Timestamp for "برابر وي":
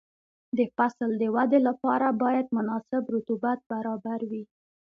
3.71-4.43